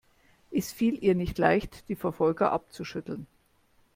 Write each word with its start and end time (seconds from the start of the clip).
Es 0.49 0.71
fiel 0.73 0.97
ihr 1.03 1.13
nicht 1.13 1.37
leicht, 1.37 1.87
die 1.87 1.95
Verfolger 1.95 2.51
abzuschütteln. 2.51 3.27